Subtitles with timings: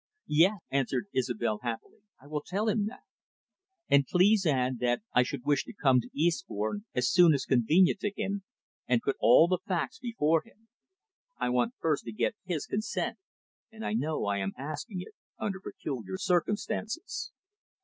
[0.25, 1.99] "Yes," answered Isobel happily.
[2.19, 3.03] "I will tell him all that."
[3.87, 7.45] "And please add that I should wish to come down to Eastbourne, as soon as
[7.45, 8.43] convenient to him,
[8.87, 10.69] and put all the facts before him.
[11.37, 13.19] I want first to get his consent,
[13.71, 17.31] and I know I am asking it under peculiar circumstances."